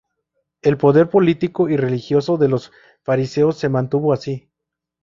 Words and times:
El 0.63 0.79
poder 0.79 1.09
político 1.11 1.69
y 1.69 1.77
religioso 1.77 2.37
de 2.37 2.47
los 2.49 2.71
fariseos 3.03 3.59
se 3.59 3.69
mantuvo 3.69 4.13
así. 4.13 4.49